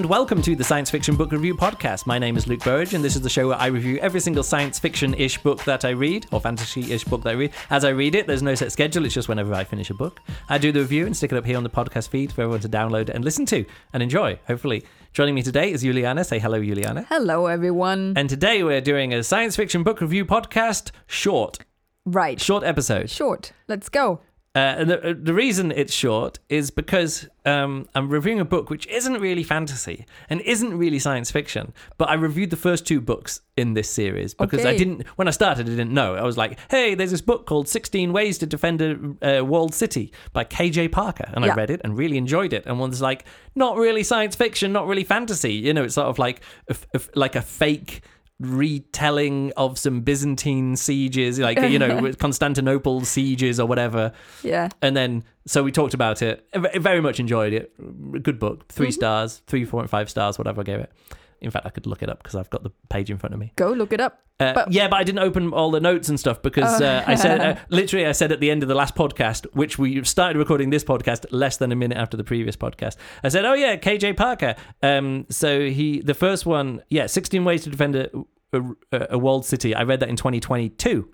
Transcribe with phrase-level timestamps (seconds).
[0.00, 2.06] And welcome to the Science Fiction Book Review Podcast.
[2.06, 4.42] My name is Luke Burrage, and this is the show where I review every single
[4.42, 7.52] science fiction ish book that I read, or fantasy ish book that I read.
[7.68, 10.20] As I read it, there's no set schedule, it's just whenever I finish a book.
[10.48, 12.60] I do the review and stick it up here on the podcast feed for everyone
[12.60, 14.84] to download and listen to and enjoy, hopefully.
[15.12, 16.24] Joining me today is Juliane.
[16.24, 17.04] Say hello, Juliane.
[17.10, 18.14] Hello, everyone.
[18.16, 21.58] And today we're doing a science fiction book review podcast, short.
[22.06, 22.40] Right.
[22.40, 23.10] Short episode.
[23.10, 23.52] Short.
[23.68, 24.20] Let's go.
[24.52, 28.84] Uh, and the, the reason it's short is because um, I'm reviewing a book which
[28.88, 31.72] isn't really fantasy and isn't really science fiction.
[31.98, 35.30] But I reviewed the first two books in this series because I didn't, when I
[35.30, 36.16] started, I didn't know.
[36.16, 39.72] I was like, hey, there's this book called 16 Ways to Defend a uh, Walled
[39.72, 41.30] City by KJ Parker.
[41.32, 42.66] And I read it and really enjoyed it.
[42.66, 45.52] And one's like, not really science fiction, not really fantasy.
[45.52, 48.02] You know, it's sort of like a, a like a fake
[48.40, 54.12] retelling of some Byzantine sieges, like, you know, with Constantinople sieges or whatever.
[54.42, 54.68] Yeah.
[54.82, 56.46] And then, so we talked about it.
[56.76, 58.22] Very much enjoyed it.
[58.22, 58.66] Good book.
[58.68, 58.92] 3 Mm-hmm.
[58.92, 60.92] stars, three, four, and five stars, whatever I gave it.
[61.40, 63.40] In fact, I could look it up because I've got the page in front of
[63.40, 63.52] me.
[63.56, 64.20] Go look it up.
[64.38, 67.14] Uh, But- yeah, but I didn't open all the notes and stuff because uh, I
[67.14, 70.38] said, uh, literally, I said at the end of the last podcast, which we started
[70.38, 72.96] recording this podcast less than a minute after the previous podcast.
[73.24, 74.54] I said, oh yeah, KJ Parker.
[74.82, 78.10] Um, so he, the first one, yeah, 16 Ways to Defend a,
[78.52, 78.62] a,
[79.10, 79.74] a Walled City.
[79.74, 81.08] I read that in 2022.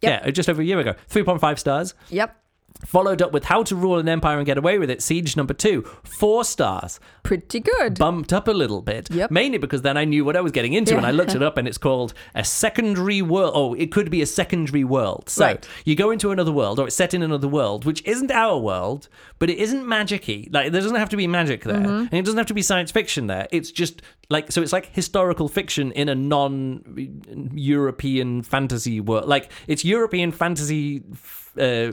[0.00, 0.94] Yeah, just over a year ago.
[1.10, 1.94] 3.5 stars.
[2.10, 2.36] Yep.
[2.86, 5.52] Followed up with How to Rule an Empire and Get Away with It, Siege number
[5.52, 7.00] two, four stars.
[7.24, 7.98] Pretty good.
[7.98, 9.10] Bumped up a little bit.
[9.10, 9.32] Yep.
[9.32, 11.56] Mainly because then I knew what I was getting into and I looked it up
[11.58, 13.52] and it's called a secondary world.
[13.56, 15.28] Oh, it could be a secondary world.
[15.28, 15.68] So Right.
[15.84, 19.08] you go into another world or it's set in another world, which isn't our world,
[19.40, 20.26] but it isn't magic.
[20.28, 21.76] Like, there doesn't have to be magic there.
[21.80, 21.90] Mm-hmm.
[21.90, 23.48] And it doesn't have to be science fiction there.
[23.50, 29.26] It's just like, so it's like historical fiction in a non European fantasy world.
[29.28, 31.02] Like, it's European fantasy.
[31.12, 31.92] f- Uh,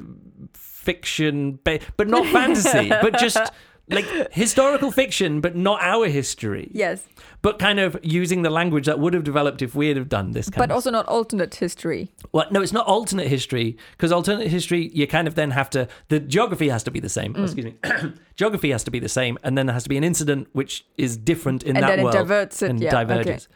[0.54, 3.40] fiction, but not fantasy, but just
[3.90, 6.70] like historical fiction, but not our history.
[6.74, 7.08] yes.
[7.42, 10.50] But kind of using the language that would have developed if we'd have done this
[10.50, 12.10] kind of But also not alternate history.
[12.32, 15.88] well, no, it's not alternate history because alternate history, you kind of then have to.
[16.10, 17.36] The geography has to be the same.
[17.36, 17.40] Mm.
[17.40, 17.76] Oh, excuse me.
[18.36, 20.86] geography has to be the same, and then there has to be an incident which
[20.98, 23.48] is different in And that then it world diverts it, and yeah, diverges.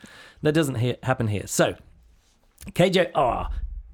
[0.43, 1.47] That doesn't he- happen here.
[1.47, 1.73] So,
[2.73, 3.47] KJ, oh,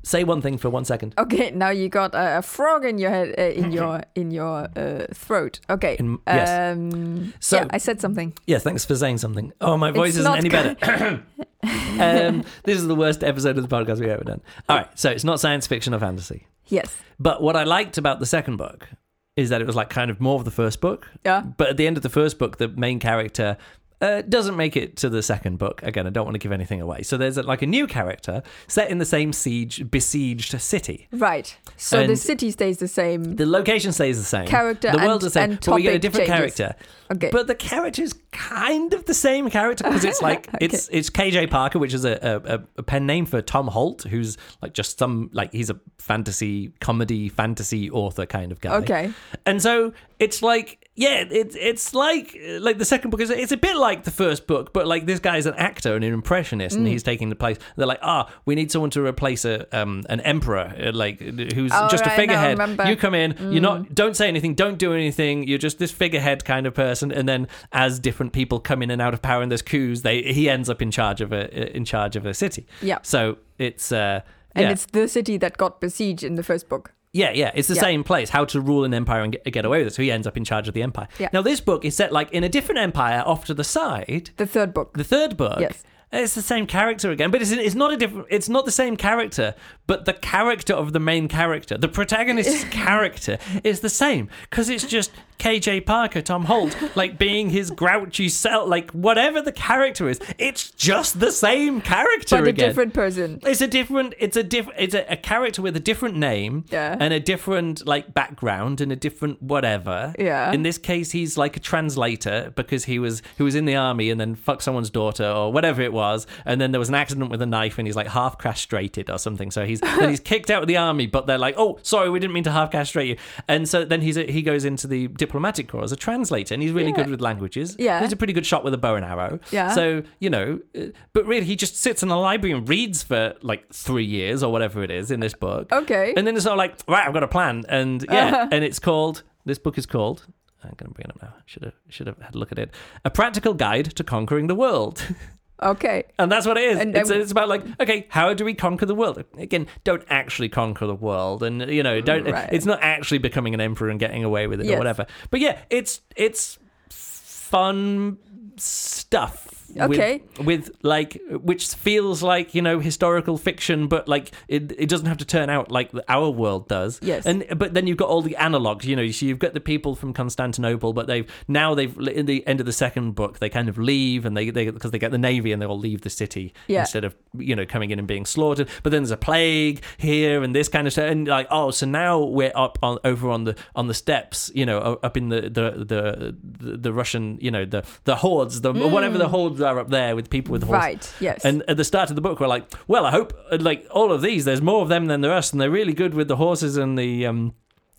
[0.06, 1.14] say one thing for one second.
[1.18, 4.70] Okay, now you got a, a frog in your head, uh, in your in your
[4.76, 5.60] uh, throat.
[5.70, 5.98] Okay.
[6.00, 6.78] In- yes.
[6.78, 8.34] Um, So- yeah, I said something.
[8.46, 9.52] Yes, thanks for saying something.
[9.60, 10.76] Oh, my voice It's isn't any better.
[12.00, 14.42] um, this is the worst episode of the podcast we've ever done.
[14.70, 16.48] All right, so it's not science fiction or fantasy.
[16.68, 16.96] Yes.
[17.20, 18.88] But what I liked about the second book
[19.36, 21.10] is that it was like kind of more of the first book.
[21.26, 21.42] Yeah.
[21.42, 23.58] But at the end of the first book, the main character
[24.02, 25.82] uh, doesn't make it to the second book.
[25.84, 27.04] Again, I don't want to give anything away.
[27.04, 31.08] So there's like a new character set in the same siege, besieged city.
[31.12, 31.56] Right.
[31.78, 33.36] So the city stays the same.
[33.36, 34.48] The location stays the same.
[34.48, 36.56] Character the world and- is the same, but we get a different changes.
[36.56, 36.76] character.
[37.12, 37.30] Okay.
[37.32, 41.50] But the character is kind of the same character because it's like it's it's KJ
[41.50, 45.30] Parker, which is a, a, a pen name for Tom Holt, who's like just some
[45.32, 48.76] like he's a fantasy comedy fantasy author kind of guy.
[48.78, 49.14] Okay.
[49.46, 53.58] And so it's like yeah, it's it's like like the second book is it's a
[53.58, 56.80] bit like the first book, but like this guy's an actor and an impressionist, Mm.
[56.80, 57.58] and he's taking the place.
[57.76, 61.72] They're like, ah, we need someone to replace a um an emperor, uh, like who's
[61.74, 62.52] Oh, just a right, I figurehead.
[62.60, 62.84] remember.
[62.84, 62.90] Mm.
[62.90, 65.48] You come in, you're not, don't say anything, don't do anything.
[65.48, 69.02] You're just this figurehead kind of person, and then as different people come in and
[69.02, 71.86] out of power and there's coups, they he ends up in charge of a in
[71.86, 72.66] charge of a city.
[72.82, 73.00] Yeah.
[73.04, 74.22] So it's uh
[74.58, 74.72] And yeah.
[74.72, 76.94] it's the city that got besieged in the first book.
[77.16, 77.82] Yeah, yeah, it's the Yeah.
[77.82, 78.30] same place.
[78.30, 79.94] How to rule an empire and get, get away with it.
[79.96, 81.08] So he ends up in charge of the empire.
[81.18, 81.30] Yeah.
[81.32, 84.32] Now this book is set like in a different empire off to the side.
[84.36, 84.98] The third book.
[84.98, 85.84] The third book, Yes.
[86.16, 88.28] It's the same character again, but it's it's not a different.
[88.30, 89.56] It's not the same character,
[89.88, 94.86] but the character of the main character, the protagonist's character, is the same because it's
[94.86, 100.20] just KJ Parker, Tom Holt, like being his grouchy self, like whatever the character is.
[100.38, 102.70] It's just the same character But a again.
[102.70, 103.40] different person.
[103.44, 104.14] It's a different.
[104.20, 104.80] It's a different.
[104.80, 106.96] It's a, a character with a different name Yeah.
[107.00, 110.14] and a different like background and a different whatever.
[110.18, 110.52] Yeah.
[110.54, 114.10] In this case, he's like a translator because he was he was in the army
[114.10, 116.05] and then fucked someone's daughter or whatever it was,
[116.46, 119.18] and then there was an accident with a knife and he's like half castrated or
[119.18, 119.52] something.
[119.52, 122.20] So he's then he's kicked out of the army, but they're like, oh, sorry, we
[122.20, 123.18] didn't mean to half castrate you.
[123.48, 126.62] And so then he's a, he goes into the diplomatic corps as a translator, and
[126.64, 126.96] he's really Yeah.
[126.98, 127.76] good with languages.
[127.80, 128.02] Yeah.
[128.02, 129.40] he's a pretty good shot with a bow and arrow.
[129.52, 129.74] Yeah.
[129.74, 133.34] So you know, uh, but really, he just sits in a library and reads for
[133.42, 135.72] like three years or whatever it is in this book.
[135.72, 136.14] Okay.
[136.16, 139.24] And then it's all like, right, I've got a plan, and yeah, and it's called.
[139.46, 140.26] This book is called.
[140.64, 141.34] I'm going to bring it up now.
[141.46, 142.72] Should have should have had a look at it.
[143.04, 145.06] A practical guide to conquering the world.
[145.62, 146.04] Okay.
[146.20, 146.80] And that's what it is.
[146.96, 149.24] It's, it's about like, okay, how do we conquer the world?
[149.38, 152.26] Again, don't actually conquer the world, and you know, don't.
[152.26, 152.50] Mm, right.
[152.52, 155.06] It's not actually becoming an emperor and getting away with it or whatever.
[155.30, 156.60] But yeah, it's it's
[156.90, 158.18] fun
[158.58, 159.65] stuff.
[159.74, 160.22] With- Okay.
[160.44, 165.18] With, like, which feels like you know historical fiction, but like it, it doesn't have
[165.18, 167.00] to turn out like our world does.
[167.02, 167.26] Yes.
[167.26, 168.84] And but then you've got all the analogs.
[168.86, 172.46] You know, so you've got the people from Constantinople, but they've now they've in the
[172.48, 175.12] end of the second book they kind of leave and they they because they get
[175.12, 176.82] the navy and they all leave the city Yeah.
[176.82, 178.70] instead of you know coming in and being slaughtered.
[178.84, 181.86] But then there's a plague here and this kind of stuff, and like oh, so
[181.86, 185.42] now we're up on over on the on the steppes, you know, up in the
[185.42, 189.32] the the the, the Russian, you know, the the hordes, the whatever the mm.
[189.62, 190.82] Are up there with people with horses.
[190.84, 191.14] Right.
[191.20, 191.46] Yes.
[191.46, 194.12] And at the start of the book, we're like, well, I hope uh, like all
[194.12, 196.28] of these, there's more of them than there are us, and they're really good with
[196.28, 197.54] the horses and the um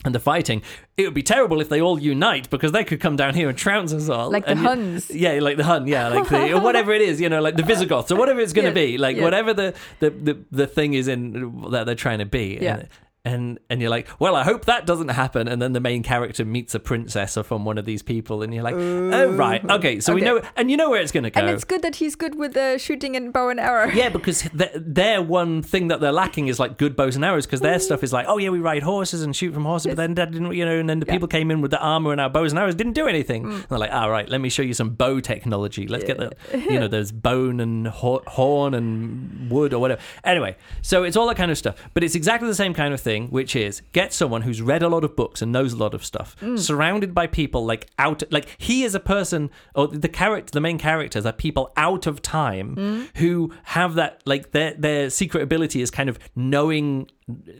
[0.05, 0.63] and the fighting.
[0.97, 3.57] It would be terrible if they all unite because they could come down here and
[3.59, 4.31] trounce us all.
[4.31, 5.11] Like the And Huns.
[5.11, 7.63] yeah, like the Hun, yeah, like the or whatever it is, you know, like the
[7.65, 9.23] Visigoths or whatever it's going to Yeah, be, like yeah.
[9.25, 12.59] whatever the, the the the thing is in that they're trying to be.
[12.61, 12.77] Yeah.
[12.81, 12.89] And,
[13.27, 15.49] and and you're like, well, I hope that doesn't happen.
[15.49, 18.55] And then the main character meets a princess or from one of these people, and
[18.55, 21.31] you're like, oh right, okay, so we know, and you know where it's going to
[21.31, 21.41] go.
[21.41, 23.89] and it's good that he's good with uh, shooting and bow and arrow.
[23.89, 27.47] Yeah, because th- their one thing that they're lacking is like good bows and arrows.
[27.47, 29.97] Because their stuff is like, oh yeah, we ride horses and shoot from horses, but
[29.97, 31.13] then that didn't, you know, and then the Yeah.
[31.15, 33.45] people came in with the armor and our bows and arrows didn't do anything.
[33.45, 35.87] And they're like, all right, let me show you some bow technology.
[35.89, 40.01] Let's get the, you know, there's bone and ho- horn and wood or whatever.
[40.25, 43.01] Anyway, so it's all that kind of stuff, but it's exactly the same kind of
[43.01, 45.95] thing, which is get someone who's read a lot of books and knows a lot
[45.95, 46.57] of stuff, hmm.
[46.57, 50.79] surrounded by people like out, like he is a person, or the character, the main
[50.79, 53.05] characters are people out of time hmm.
[53.17, 57.09] who have that, like their their secret ability is kind of knowing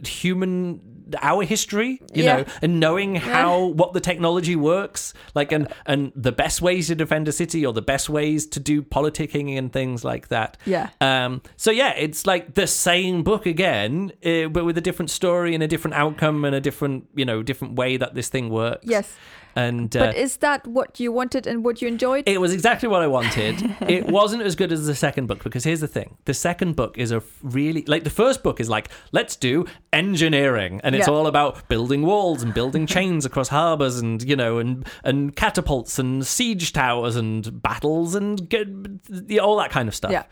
[0.05, 0.81] human
[1.21, 2.37] our history you Yeah.
[2.37, 6.95] know and knowing how what the technology works like and and the best ways to
[6.95, 10.89] defend a city or the best ways to do politicking and things like that Yeah.
[11.01, 15.53] um so yeah it's like the same book again uh, but with a different story
[15.53, 18.85] and a different outcome and a different you know different way that this thing works
[18.85, 19.15] Yes.
[19.57, 22.23] And uh, But is that what you wanted and what you enjoyed?
[22.27, 23.55] it was exactly what I wanted.
[23.97, 26.97] it wasn't as good as the second book because here's the thing: the second book
[26.97, 31.13] is a really like the first book is like let's do engineering, and it's Yeah.
[31.13, 35.99] all about building walls and building chains across harbors, and you know, and and catapults
[35.99, 38.39] and siege towers and battles and
[39.41, 40.11] all that kind of stuff.
[40.11, 40.23] Yeah.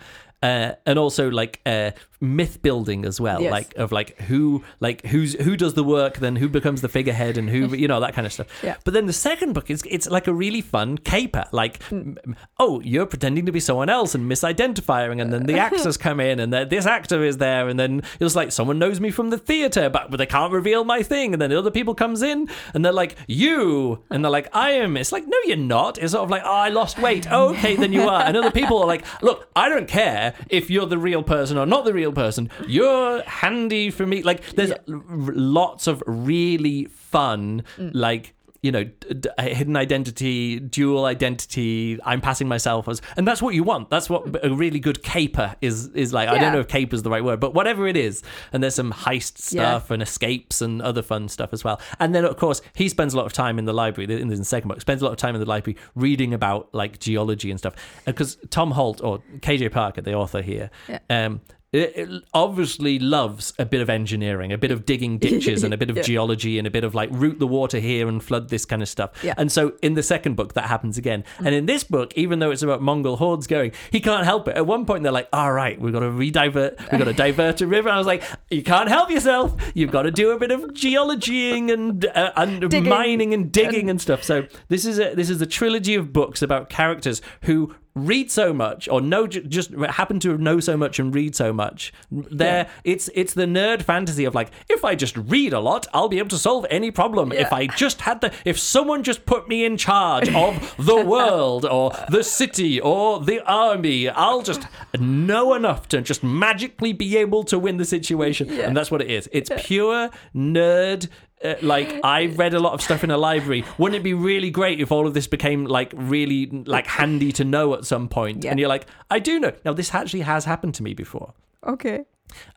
[0.46, 1.90] Uh, and also like uh,
[2.22, 3.52] myth building as well, Yes.
[3.52, 7.38] like of like who like who's who does the work, then who becomes the figurehead,
[7.40, 8.48] and who you know that kind of stuff.
[8.64, 8.76] Yeah.
[8.86, 11.46] But then the second book is it's like a really fun caper.
[11.52, 15.58] Like, m- m- oh, you're pretending to be someone else and misidentifying, and then the
[15.68, 19.10] actors come in, and this actor is there, and then it's like someone knows me
[19.12, 21.96] from the theater, but, but they can't reveal my thing, and then the other people
[21.96, 24.96] comes in, and they're like, you, and they're like, I am.
[24.98, 25.98] It's like, no, you're not.
[25.98, 27.26] It's sort of like, oh, I lost weight.
[27.32, 28.22] Oh, okay, then you are.
[28.22, 31.66] And other people are like, look, I don't care if you're the real person or
[31.66, 32.50] not the real person.
[32.68, 34.22] You're handy for me.
[34.22, 34.78] Like, there's Yeah.
[34.94, 37.92] r- lots of really fun, mm.
[37.94, 38.35] like
[38.66, 42.00] you know, d- hidden identity, dual identity.
[42.04, 43.90] I'm passing myself as, and that's what you want.
[43.92, 45.88] That's what a really good caper is.
[45.90, 46.30] Is like.
[46.30, 48.24] I don't know if caper is the right word, but whatever it is.
[48.52, 49.62] And there's some heist Yeah.
[49.78, 51.80] stuff and escapes and other fun stuff as well.
[52.00, 54.12] And then of course he spends a lot of time in the library.
[54.20, 57.00] In the second book, spends a lot of time in the library reading about like
[57.00, 57.76] geology and stuff.
[58.06, 61.00] Because Tom Holt or KJ Parker, the author here, Yeah.
[61.10, 61.42] um,
[61.74, 65.78] it- it obviously loves a bit of engineering, a bit of digging ditches, and a
[65.78, 66.04] bit of Yeah.
[66.04, 68.88] geology, and a bit of like root the water here and flood this kind of
[68.88, 69.12] stuff.
[69.24, 69.34] Yeah.
[69.38, 71.24] And so in the second book, that happens again.
[71.40, 74.56] And in this book, even though it's about Mongol hordes going, he can't help it.
[74.56, 77.60] At one point, they're like, "All right, we've got to redivert, we've got to divert
[77.62, 79.56] a river." And I was like, "You can't help yourself.
[79.74, 82.90] You've got to do a bit of geologying and uh, and Digging.
[82.90, 86.42] mining and digging and stuff." So this is a this is a trilogy of books
[86.42, 91.16] about characters who read so much or know just happen to know so much and
[91.16, 95.54] read so much there it's it's the nerd fantasy of like if i just read
[95.54, 97.32] a lot i'll be able to solve any problem.
[97.32, 101.66] If i just had the if someone just put me in charge of the world
[101.66, 104.68] or the city or the army i'll just
[105.00, 108.48] know enough to just magically be able to win the situation.
[108.50, 108.68] Yeah.
[108.68, 109.30] and that's what it is.
[109.32, 111.08] It's pure nerd
[111.44, 113.64] uh, like I read a lot of stuff in a library.
[113.78, 117.44] Wouldn't it be really great if all of this became like really like handy to
[117.44, 118.44] know at some point?
[118.44, 118.52] Yeah.
[118.52, 119.52] And you're like, I do know.
[119.64, 121.34] Now this actually has happened to me before.
[121.66, 122.06] Okay.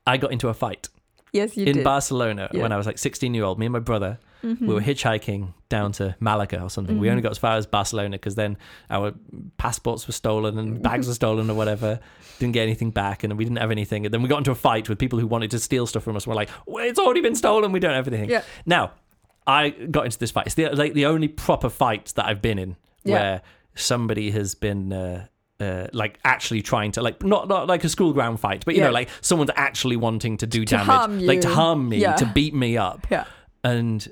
[0.06, 0.88] I got into a fight
[1.32, 1.84] Yes, you in did.
[1.84, 2.62] Barcelona Yeah.
[2.62, 3.58] When I was like 16 year old.
[3.58, 6.98] Me and my brother, we were hitchhiking down to Malaga or something.
[6.98, 8.56] We only got as far as Barcelona because then
[8.90, 9.12] our
[9.56, 12.00] passports were stolen and bags were stolen or whatever.
[12.38, 14.04] Didn't get anything back, and we didn't have anything.
[14.06, 16.16] And then we got into a fight with people who wanted to steal stuff from
[16.16, 16.26] us.
[16.26, 17.72] We're like, well, it's already been stolen.
[17.72, 18.30] We don't have anything.
[18.30, 18.42] Yeah.
[18.64, 18.92] Now,
[19.46, 20.46] I got into this fight.
[20.46, 23.12] It's the like the only proper fight that I've been in Yeah.
[23.14, 23.42] where
[23.74, 24.92] somebody has been.
[24.92, 25.26] Uh,
[25.60, 28.80] uh, like actually trying to like not not like a school ground fight, but you
[28.80, 28.86] Yeah.
[28.86, 32.14] know like someone's actually wanting to do To damage, like to harm me, Yeah.
[32.14, 33.24] to beat me up, Yeah.
[33.64, 34.06] and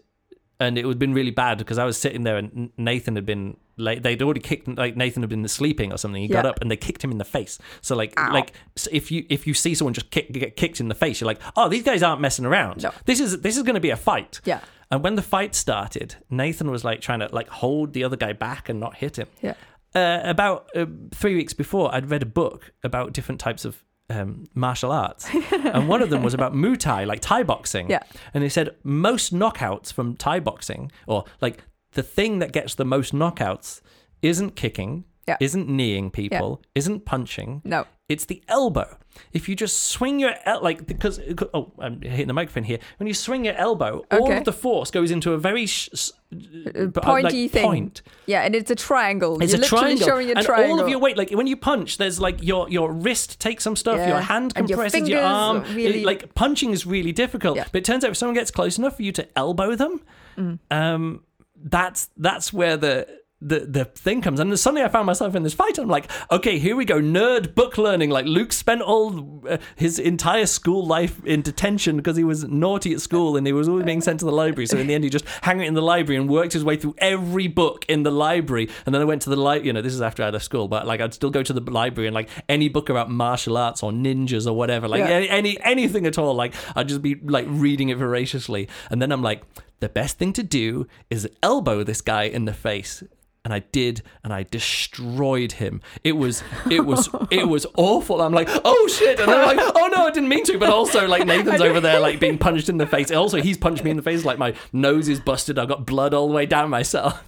[0.59, 3.57] and it had been really bad because I was sitting there and Nathan had been
[3.77, 6.23] like they'd already kicked like Nathan had been sleeping or something.
[6.23, 7.59] He got up and they kicked him in the face.
[7.83, 8.33] So like Ow.
[8.33, 11.21] like so if you if you see someone just kick, get kicked in the face,
[11.21, 12.83] you're like, oh, these guys aren't messing around.
[12.83, 12.91] No.
[13.05, 14.41] This is this is going to be a fight.
[14.45, 14.61] Yeah.
[14.91, 18.33] And when the fight started, Nathan was like trying to like hold the other guy
[18.33, 19.29] back and not hit him.
[19.43, 19.55] Yeah.
[19.95, 24.45] Uh, about uh, three weeks before, I'd read a book about different types of um,
[24.55, 27.91] martial arts, and one of them was about Muay Thai, like Thai boxing.
[27.91, 28.01] Yeah.
[28.33, 32.85] And he said most knockouts from Thai boxing, or like the thing that gets the
[32.85, 33.81] most knockouts,
[34.23, 35.37] isn't kicking, Yeah.
[35.41, 37.63] isn't kneeing people, isn't punching.
[37.65, 37.85] No.
[38.09, 38.97] It's the elbow.
[39.33, 41.19] If you just swing your el- like because
[41.55, 42.79] oh I'm hitting the microphone here.
[42.99, 45.89] When you swing your elbow, all of the force goes into a very sh-
[46.33, 47.65] Uh, uh, pointy like, thing.
[47.65, 48.03] point.
[48.27, 49.43] Yeah, and it's a triangle.
[49.43, 50.71] It's You're a literally triangle, showing a and triangle.
[50.77, 53.75] all of your weight, like when you punch, there's like your your wrist takes some
[53.75, 54.09] stuff, Yeah.
[54.09, 55.65] your hand And your compresses your, arm.
[55.75, 57.57] really- It- like punching is really difficult.
[57.57, 57.65] Yeah.
[57.73, 60.03] But it turns out if someone gets close enough for you to elbow them,
[60.39, 60.59] Mm.
[60.71, 61.25] um,
[61.57, 63.09] that's that's where the.
[63.43, 65.77] The, the thing comes and suddenly I found myself in this fight.
[65.77, 68.09] I'm like, okay, here we go, nerd book learning.
[68.09, 72.95] Like Luke spent all uh, his entire school life in detention because he was naughty
[72.95, 74.65] at school and he was always being sent to the library.
[74.67, 76.77] So in the end, he just hung it in the library and worked his way
[76.77, 78.71] through every book in the library.
[78.87, 80.67] And then I went to the li- you know, this is after I left school,
[80.67, 83.83] but like I'd still go to the library and like any book about martial arts
[83.83, 85.09] or ninjas or whatever, like Yeah.
[85.29, 88.67] any anything at all, like I'd just be like reading it voraciously.
[88.91, 89.43] And then I'm like,
[89.81, 93.03] the best thing to do is elbow this guy in the face.
[93.45, 95.81] And I did, and I destroyed him.
[96.03, 98.21] It was, it was, it was awful.
[98.21, 100.59] I'm like, oh shit, and I'm like, oh no, I didn't mean to.
[100.59, 103.13] But also, like Nathan's over there, like being punched in the face.
[103.13, 104.25] Also, he's punched me in the face.
[104.25, 105.61] Like my nose is busted.
[105.61, 107.23] I've got blood all the way down myself.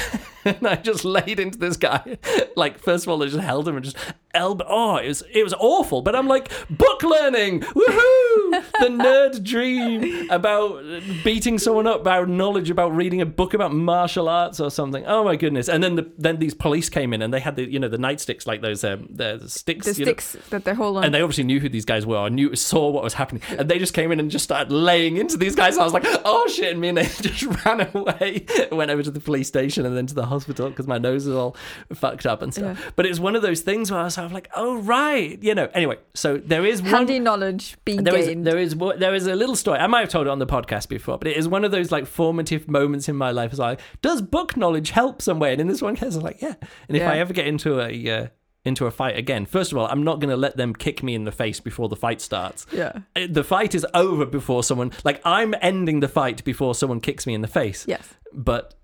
[0.44, 2.18] and I just laid into this guy.
[2.56, 3.96] Like, first of all, I just held him and just
[4.34, 4.64] elbow.
[4.68, 6.02] Oh, it was it was awful.
[6.02, 8.62] But I'm like, book learning, woohoo!
[8.80, 10.82] The nerd dream about
[11.24, 15.04] beating someone up about knowledge about reading a book about martial arts or something.
[15.06, 15.68] Oh my goodness!
[15.68, 17.98] And then the, then these police came in and they had the you know the
[17.98, 19.86] nightsticks like those um, the sticks.
[19.86, 20.14] the you know,
[20.50, 21.04] that they hold on.
[21.04, 23.68] and they obviously knew who these guys were, I knew saw what was happening, and
[23.68, 25.78] they just came in and just started laying into these guys.
[25.78, 29.10] I was like, "Oh shit!" And me and they just ran away, went over to
[29.10, 31.56] the police station, and then to the hospital because my nose was all
[31.92, 32.78] fucked up and stuff.
[32.78, 32.90] Yeah.
[32.96, 35.68] But it's one of those things where I was of like, "Oh right," you know.
[35.74, 36.90] Anyway, so there is one.
[36.90, 38.46] Handy knowledge being There is, gained.
[38.46, 39.78] there is there is a little story.
[39.78, 41.90] I might have told it on the podcast before, but it is one of those
[41.92, 43.52] like formative moments in my life.
[43.52, 45.52] As like, does book knowledge help some way?
[45.52, 46.54] And in this one case, I'm like, yeah.
[46.88, 47.12] And if Yeah.
[47.12, 48.26] I ever get into a uh,
[48.64, 51.14] into a fight again, first of all, I'm not going to let them kick me
[51.16, 52.64] in the face before the fight starts.
[52.72, 53.00] yeah.
[53.16, 57.26] Uh, The fight is over before someone like I'm ending the fight before someone kicks
[57.26, 57.84] me in the face.
[57.88, 58.14] Yes.
[58.32, 58.74] But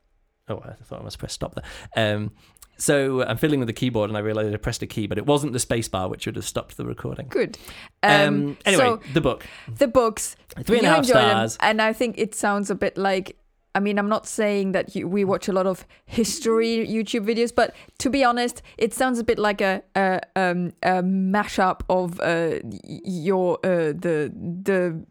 [0.48, 1.64] oh, I thought I must press stop there.
[2.16, 2.32] Um,
[2.78, 5.26] so I'm fiddling with the keyboard and I realized I pressed a key, but it
[5.26, 7.26] wasn't the space bar, which would have stopped the recording.
[7.28, 7.58] Good.
[8.02, 9.44] Um, anyway, so the book.
[9.66, 10.36] the books.
[10.62, 13.36] Three and a half enjoy them, and I think it sounds a bit like.
[13.74, 17.54] I mean, I'm not saying that you, we watch a lot of history YouTube videos,
[17.54, 22.18] but to be honest, it sounds a bit like a a, um, a mashup of
[22.20, 22.60] uh,
[23.04, 25.04] your uh, the the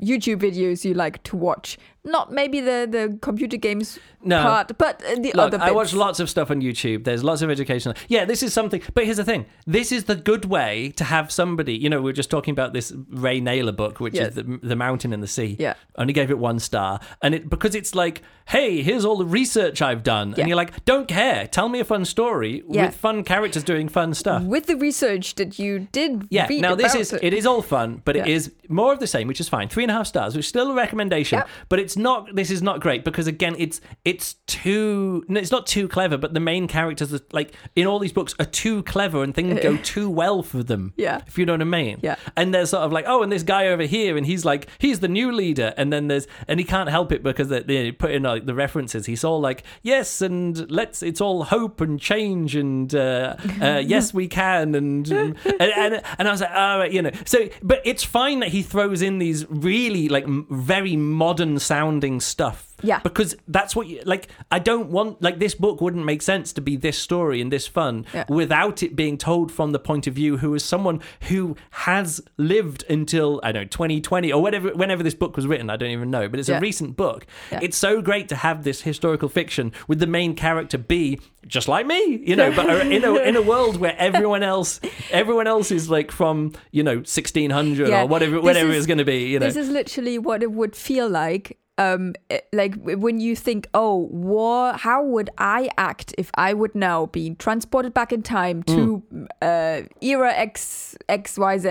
[0.00, 1.78] YouTube videos you like to watch.
[2.02, 4.40] Not maybe the the computer games No.
[4.42, 5.58] part, but the Look, other.
[5.60, 7.04] I watch lots of stuff on YouTube.
[7.04, 7.94] There's lots of educational.
[8.08, 8.80] Yeah, this is something.
[8.94, 11.76] But here's the thing: this is the good way to have somebody.
[11.76, 14.28] You know, we are just talking about this Ray Nayler book, which Yes.
[14.30, 15.56] is the, the Mountain in the Sea.
[15.58, 15.74] Yeah.
[15.98, 19.82] only gave it one star, and it because it's like, hey, here's all the research
[19.82, 20.40] I've done, Yeah.
[20.40, 21.46] and you're like, don't care.
[21.48, 22.86] Tell me a fun story Yeah.
[22.86, 24.42] with fun characters doing fun stuff.
[24.42, 26.26] with the research that you did.
[26.30, 26.46] Yeah.
[26.50, 27.22] Now this is it.
[27.22, 28.36] it is all fun, but it Yeah.
[28.36, 29.68] is more of the same, which is fine.
[29.68, 31.38] Three and a half stars, which is still a recommendation.
[31.38, 31.48] Yep.
[31.68, 32.34] But it's not.
[32.34, 35.24] This is not great because again, it's it's too.
[35.28, 36.16] It's not too clever.
[36.16, 39.60] But the main characters, are, like in all these books, are too clever and things
[39.60, 40.92] go too well for them.
[40.96, 41.20] Yeah.
[41.26, 42.00] If you know what I mean.
[42.02, 42.16] Yeah.
[42.36, 45.00] And they're sort of like, oh, and this guy over here, and he's like, he's
[45.00, 48.10] the new leader, and then there's, and he can't help it because they, they put
[48.10, 49.06] in like the references.
[49.06, 54.14] He's all like, yes, and let's, it's all hope and change, and uh, uh, yes,
[54.14, 57.10] we can, and and, and and I was like, all right, you know.
[57.24, 59.48] So, but it's fine that he throws in these
[59.80, 62.66] really like m- very modern sounding stuff.
[62.82, 63.00] Yeah.
[63.00, 64.28] Because that's what you like.
[64.50, 67.66] I don't want like this book wouldn't make sense to be this story and this
[67.66, 68.24] fun Yeah.
[68.28, 71.56] without it being told from the point of view who is someone who
[71.88, 75.68] has lived until I don't know 2020 or whatever whenever this book was written.
[75.68, 76.56] I don't even know, but it's Yeah.
[76.56, 77.26] a recent book.
[77.52, 77.60] Yeah.
[77.62, 81.20] It's so great to have this historical fiction with the main character be
[81.50, 84.80] just like me, you know, but uh, in a in a world where everyone else
[85.10, 88.02] everyone else is like from you know 1600 Yeah.
[88.02, 89.26] or whatever whatever is- it's going to be.
[89.28, 91.58] You know, This is literally what it would feel like.
[91.80, 94.80] Um, eh, like when you think, oh, what?
[94.80, 99.28] How would I act if I would now be transported back in time to from
[99.42, 101.68] uh, era X X Y Z,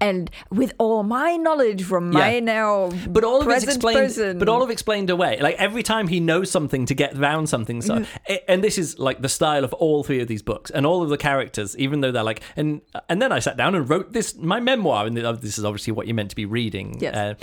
[0.00, 3.98] and with all my knowledge from my now But all of it's explained.
[3.98, 4.38] person.
[4.38, 5.38] But all of explained away.
[5.40, 7.80] Like every time he knows something to get around something.
[7.82, 8.34] So, Mm-hmm.
[8.48, 11.08] and this is like the style of all three of these books, and all of
[11.08, 14.36] the characters, even though they're like, and and then I sat down and wrote this
[14.36, 16.98] my memoir, and this is obviously what you're meant to be reading.
[17.00, 17.14] Yes.
[17.14, 17.34] Uh,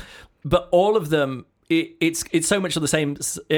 [0.43, 1.45] but all of them.
[1.67, 3.17] It, it's it's so much of the same.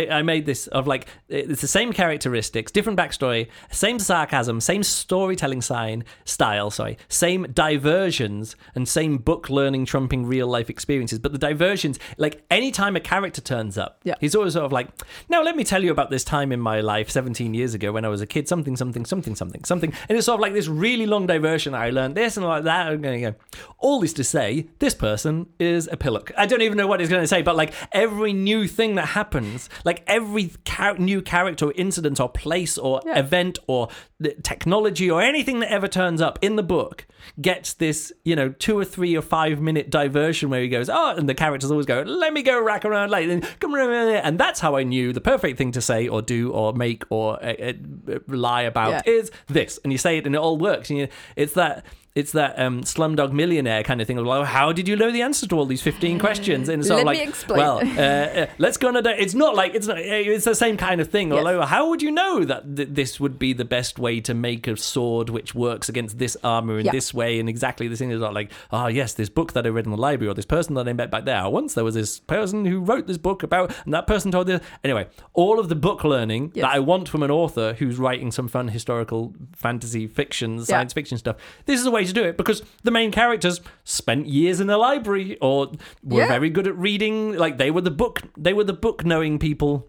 [0.10, 5.62] I made this of like it's the same characteristics, different backstory, same sarcasm, same storytelling
[5.62, 6.72] sign style.
[6.72, 11.20] Sorry, same diversions and same book learning trumping real life experiences.
[11.20, 14.16] But the diversions, like anytime a character turns up, Yeah.
[14.22, 14.88] he's always sort of like,
[15.28, 18.06] now let me tell you about this time in my life, 17 years ago when
[18.06, 20.68] I was a kid, something, something, something, something, something, and it's sort of like this
[20.70, 21.74] really long diversion.
[21.76, 22.88] I learned this and like that.
[22.88, 23.38] I'm going to go.
[23.80, 26.32] All this to say, this person is a pillock.
[26.38, 29.08] I don't even know what he's going to say, but like every new thing that
[29.10, 33.20] happens, like every char- new character, or incident, or place, or Yeah.
[33.20, 33.90] event, or
[34.20, 37.06] the technology, or anything that ever turns up in the book
[37.42, 41.16] gets this, you know, two or three or five minute diversion where he goes, oh,
[41.18, 44.40] and the characters always go, let me go rack around like, then come around, and
[44.40, 47.74] that's how I knew the perfect thing to say or do or make or uh,
[48.10, 49.14] uh, lie about Yeah.
[49.14, 50.90] is this, and you say it and it all works.
[50.90, 51.86] And you, it's that.
[52.18, 55.22] It's that um, Slumdog Millionaire kind of thing of like, how did you know the
[55.22, 56.68] answer to all these fifteen questions?
[56.68, 57.58] And it's of Let like, me explain.
[57.60, 58.02] well, uh,
[58.42, 59.20] uh, let's go on a date.
[59.20, 60.00] It's not like it's not.
[60.00, 61.30] It's the same kind of thing.
[61.30, 61.38] Yes.
[61.38, 64.66] Although, how would you know that th- this would be the best way to make
[64.68, 66.92] a sword which works against this armor in Yeah.
[66.92, 68.10] this way and exactly this thing?
[68.10, 70.44] Is not like, oh yes, this book that I read in the library or this
[70.46, 71.48] person that I met back there.
[71.48, 74.60] Once there was this person who wrote this book about, and that person told this.
[74.84, 75.06] Anyway,
[75.36, 76.64] all of the book learning Yes.
[76.64, 81.20] that I want from an author who's writing some fun historical fantasy fiction, science fiction
[81.20, 81.36] stuff.
[81.68, 84.78] This is a way to do it because the main characters spent years in the
[84.78, 85.72] library or
[86.04, 86.28] were Yeah.
[86.28, 87.34] very good at reading.
[87.38, 89.88] Like they were the book, they were the book knowing people.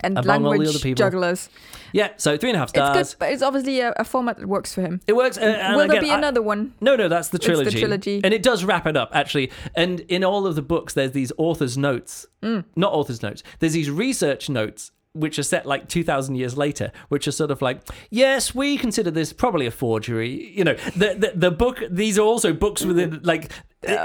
[0.00, 0.96] and among all the language other people.
[0.98, 1.48] jugglers.
[1.92, 3.10] Yeah, so three and a half It's stars.
[3.14, 5.00] good, but it's obviously a, a format that works for him.
[5.06, 5.38] It works.
[5.38, 6.74] Uh, and Will there be I- another one?
[6.80, 7.78] No, no, that's the It's the trilogy.
[7.78, 8.20] trilogy.
[8.22, 9.50] And it does wrap it up, actually.
[9.74, 12.26] And in all of the books, there's these author's notes.
[12.42, 12.64] Mm.
[12.76, 13.42] Not author's notes.
[13.60, 17.62] There's these research notes, which are set like 2,000 years later, which are sort of
[17.62, 20.52] like, yes, we consider this probably a forgery.
[20.52, 23.50] You know, the, the, the book, these are also books within, like,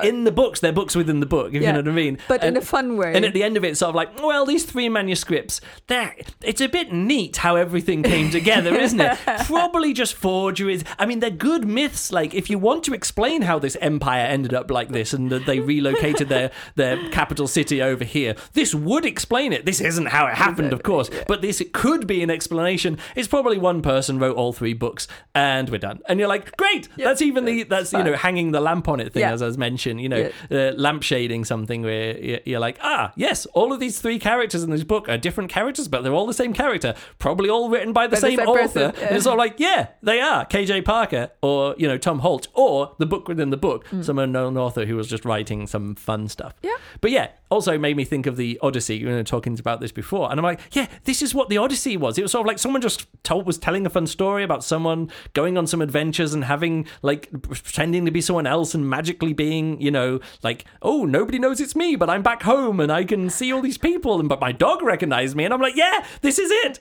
[0.03, 2.17] in the books, they're books within the book, if Yeah, you know what I mean.
[2.27, 3.13] But And- in a fun way.
[3.15, 6.15] and at the end of it, it's sort of like, well, these three manuscripts, that
[6.43, 9.17] it's a bit neat how everything came together, isn't it?
[9.45, 10.83] Probably just forgeries.
[10.97, 12.11] I mean, they're good myths.
[12.11, 15.45] Like, if you want to explain how this empire ended up like this and that
[15.45, 19.65] they relocated their their capital city over here, this would explain it.
[19.65, 22.97] This isn't how it happened, of course, but this could be an explanation.
[23.15, 25.99] It's probably one person wrote all three books, and we're done.
[26.07, 26.87] And you're like, great.
[26.97, 29.31] that's even the that's you know hanging the lamp on it thing, Yeah.
[29.33, 30.01] as I was mentioned.
[30.01, 34.63] You know, uh, lampshading something where you're like, ah, yes, all of these three characters
[34.63, 37.93] in this book are different characters, but they're all the same character, probably all written
[37.93, 38.93] by the By the same, same author.
[39.01, 42.95] And it's all like, yeah, they are KJ Parker or you know Tom Holt or
[42.97, 46.53] the book within the book, some unknown author who was just writing some fun stuff.
[46.61, 46.69] Mm.
[46.69, 46.77] Yeah.
[47.01, 48.97] but yeah, also made me think of the Odyssey.
[48.97, 51.97] You know, talking about this before, and I'm like, yeah, this is what the Odyssey
[51.97, 52.17] was.
[52.17, 55.09] It was sort of like someone just told was telling a fun story about someone
[55.33, 59.58] going on some adventures and having like pretending to be someone else and magically being,
[59.59, 63.29] you know, like, oh, nobody knows it's me, but I'm back home and I can
[63.29, 66.39] see all these people, and but my dog recognized me, and I'm like, yeah, this
[66.39, 66.79] is it.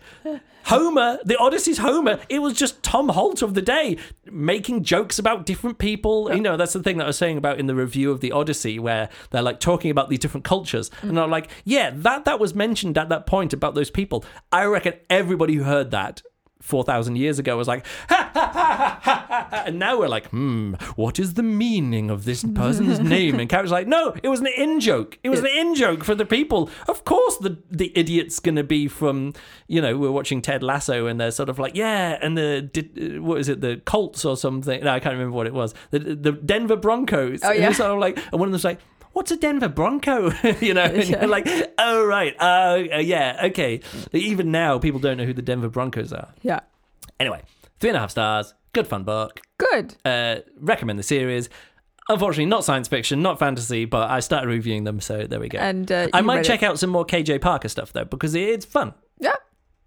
[0.64, 3.96] Homer, the Odyssey's Homer, it was just Tom Holt of the day
[4.30, 6.34] making jokes about different people.
[6.34, 8.32] You know, that's the thing that I was saying about in the review of the
[8.32, 10.90] Odyssey, where they're like talking about these different cultures.
[11.00, 11.08] Mm.
[11.10, 14.24] And I'm like, yeah, that that was mentioned at that point about those people.
[14.52, 16.20] I reckon everybody who heard that
[16.60, 21.18] 4,000 years ago was like, ha, ha, ha, ha, and now we're like, hmm, what
[21.18, 23.38] is the meaning of this person's name?
[23.40, 25.18] And Carrot's like, no, it was an in joke.
[25.22, 26.70] It was an in joke for the people.
[26.88, 29.34] Of course, the, the idiot's going to be from,
[29.66, 33.20] you know, we're watching Ted Lasso and they're sort of like, yeah, and the, did,
[33.20, 34.82] what is it, the Colts or something?
[34.82, 35.74] No, I can't remember what it was.
[35.90, 37.40] The, the Denver Broncos.
[37.42, 37.68] Oh, And yeah.
[37.68, 38.80] it's sort of like, and one of them's like,
[39.12, 40.30] What's a Denver Bronco?
[40.60, 43.80] you know, and you're like, oh right, uh, uh, yeah, okay.
[44.12, 46.28] Even now, people don't know who the Denver Broncos are.
[46.42, 46.60] Yeah.
[47.18, 47.42] Anyway,
[47.80, 48.54] three and a half stars.
[48.72, 49.40] Good fun book.
[49.58, 49.96] Good.
[50.04, 51.48] Uh, recommend the series.
[52.10, 55.58] Unfortunately, not science fiction, not fantasy, but I started reviewing them, so there we go.
[55.58, 56.66] And uh, I might check it.
[56.66, 58.94] out some more KJ Parker stuff though, because it's fun.
[59.18, 59.34] Yeah.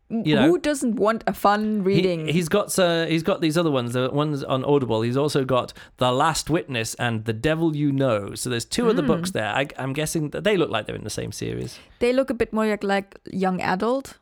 [0.10, 0.48] You know.
[0.50, 2.28] Who doesn't want a fun reading?
[2.28, 5.02] He, has got uh, he's got these other ones, the ones on Audible.
[5.04, 8.36] He's also got The Last Witness and The Devil You Know.
[8.36, 8.90] So there's two Hmm.
[8.90, 9.48] other books there.
[9.48, 11.80] I, I'm guessing that they look like they're in the same series.
[12.00, 14.18] they look a bit more like, like young adult.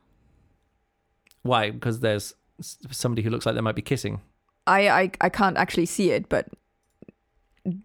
[1.41, 1.71] Why?
[1.71, 4.22] Because there's somebody who looks like they might be kissing.
[4.67, 6.48] I I, I can't actually see it, but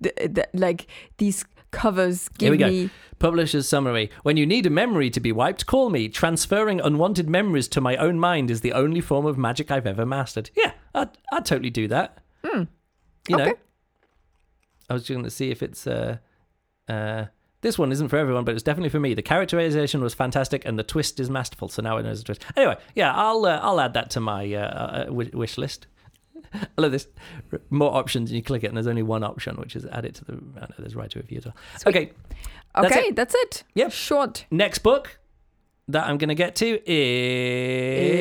[0.02, 0.86] th- th- like
[1.18, 2.68] these covers Here give we go.
[2.68, 4.10] me Publisher's summary.
[4.22, 6.08] When you need a memory to be wiped, call me.
[6.08, 10.04] Transferring unwanted memories to my own mind is the only form of magic I've ever
[10.04, 10.50] mastered.
[10.56, 12.18] Yeah, I'd, I'd totally do that.
[12.44, 12.64] Hmm.
[13.28, 13.54] You know,
[14.90, 15.86] I was just going to see if it's.
[15.86, 16.18] Uh,
[16.88, 17.26] uh,
[17.64, 19.14] this one isn't for everyone, but it's definitely for me.
[19.14, 21.70] The characterization was fantastic, and the twist is masterful.
[21.70, 22.44] So now it knows the twist.
[22.56, 25.86] Anyway, yeah, I'll uh, I'll add that to my uh, uh, wish list.
[26.54, 27.08] I love this.
[27.70, 30.14] More options, and you click it, and there's only one option, which is add it
[30.16, 30.32] to the.
[30.32, 31.56] No, there's right to review as well.
[31.78, 31.96] Sweet.
[31.96, 32.12] Okay,
[32.74, 33.64] That's Okay, that's it.
[33.74, 33.92] Yep.
[33.92, 34.44] Short.
[34.50, 35.18] next book
[35.88, 38.14] that I'm going to get to is.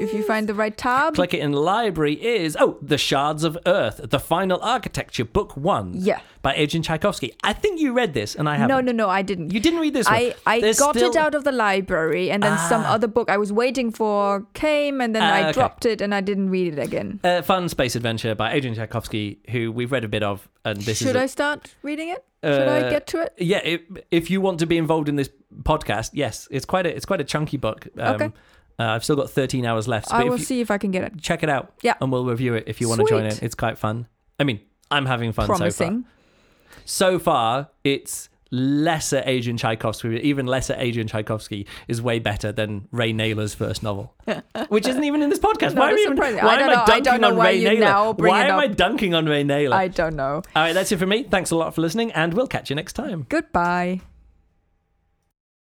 [0.00, 1.14] If you find the right tab.
[1.14, 5.92] Click it in library is oh the shards of earth the final architecture book one
[5.94, 6.20] Yeah.
[6.42, 9.22] by Adrian Tchaikovsky I think you read this and I haven't No, no, no, I
[9.22, 9.52] didn't.
[9.52, 12.30] you didn't read this one I, I There's got still- it out of the library
[12.30, 12.94] and then some Ah.
[12.94, 15.52] other book I was waiting for came and then Ah, I okay.
[15.52, 17.20] dropped it and I didn't read it again.
[17.24, 20.98] a fun space adventure by Adrian Tchaikovsky who we've read a bit of and this
[20.98, 22.24] Should is I start reading it?
[22.42, 23.34] Should I Uh, get to it?
[23.38, 25.28] yeah if, if you want to be involved in this
[25.62, 28.30] podcast yes it's quite a it's quite a chunky book um, Okay.
[28.80, 31.04] Uh, I've still got 13 hours left I will you, see if I can get
[31.04, 31.20] it.
[31.20, 31.94] check it out Yeah.
[32.00, 34.06] and we'll review it if you want to join in it's quite fun
[34.38, 36.04] I mean I'm having fun so far Promising.
[36.86, 43.12] so far it's lesser Adrian Tchaikovsky, even lesser Adrian Tchaikovsky is way better than Ray
[43.12, 44.12] Nayler's first novel,
[44.70, 45.76] which isn't even in this podcast.
[45.76, 48.18] Why I, even, why I am I know- I dunking know on Ray Nayler?
[48.18, 49.72] why am I dunking on Ray Nayler?
[49.74, 50.42] I don't know.
[50.56, 51.22] All right, that's it for me.
[51.22, 53.24] Thanks a lot for listening, and we'll catch you next time.
[53.28, 54.00] Goodbye.